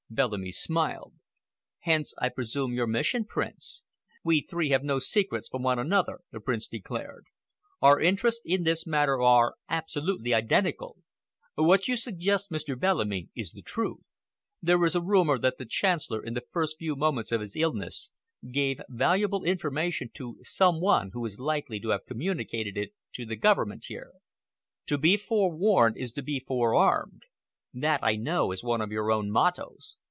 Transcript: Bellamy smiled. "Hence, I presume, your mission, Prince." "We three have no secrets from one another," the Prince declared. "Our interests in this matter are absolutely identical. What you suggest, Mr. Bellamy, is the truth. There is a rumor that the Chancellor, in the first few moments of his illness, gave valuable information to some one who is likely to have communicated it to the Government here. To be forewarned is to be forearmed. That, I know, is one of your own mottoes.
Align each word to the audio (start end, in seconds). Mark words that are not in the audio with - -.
Bellamy 0.13 0.51
smiled. 0.51 1.13
"Hence, 1.79 2.13
I 2.17 2.27
presume, 2.27 2.73
your 2.73 2.85
mission, 2.85 3.23
Prince." 3.23 3.85
"We 4.25 4.41
three 4.41 4.67
have 4.71 4.83
no 4.83 4.99
secrets 4.99 5.47
from 5.47 5.63
one 5.63 5.79
another," 5.79 6.19
the 6.33 6.41
Prince 6.41 6.67
declared. 6.67 7.27
"Our 7.81 7.97
interests 7.97 8.41
in 8.43 8.63
this 8.65 8.85
matter 8.85 9.21
are 9.21 9.55
absolutely 9.69 10.33
identical. 10.33 10.97
What 11.55 11.87
you 11.87 11.95
suggest, 11.95 12.51
Mr. 12.51 12.77
Bellamy, 12.77 13.29
is 13.37 13.53
the 13.53 13.61
truth. 13.61 14.01
There 14.61 14.83
is 14.83 14.95
a 14.97 15.01
rumor 15.01 15.39
that 15.39 15.57
the 15.57 15.65
Chancellor, 15.65 16.21
in 16.21 16.33
the 16.33 16.43
first 16.51 16.77
few 16.77 16.97
moments 16.97 17.31
of 17.31 17.39
his 17.39 17.55
illness, 17.55 18.09
gave 18.51 18.81
valuable 18.89 19.45
information 19.45 20.09
to 20.15 20.39
some 20.43 20.81
one 20.81 21.11
who 21.13 21.25
is 21.25 21.39
likely 21.39 21.79
to 21.79 21.89
have 21.91 22.05
communicated 22.05 22.75
it 22.75 22.91
to 23.13 23.25
the 23.25 23.37
Government 23.37 23.85
here. 23.87 24.11
To 24.87 24.97
be 24.97 25.15
forewarned 25.15 25.95
is 25.95 26.11
to 26.11 26.21
be 26.21 26.41
forearmed. 26.45 27.21
That, 27.73 28.01
I 28.03 28.17
know, 28.17 28.51
is 28.51 28.61
one 28.61 28.81
of 28.81 28.91
your 28.91 29.09
own 29.09 29.31
mottoes. 29.31 29.95